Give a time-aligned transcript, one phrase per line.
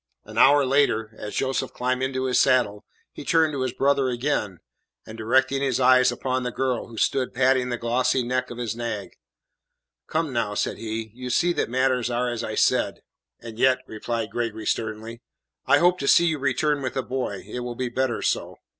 [0.25, 4.57] An hour later, as Joseph climbed into his saddle, he turned to his brother again,
[5.05, 8.75] and directing his eyes upon the girl, who stood patting the glossy neck of his
[8.75, 9.11] nag:
[10.07, 13.03] "Come, now," said he, "you see that matters are as I said."
[13.41, 15.21] "And yet," replied Gregory sternly,
[15.67, 17.45] "I hope to see you return with the boy.
[17.47, 18.55] It will be better so."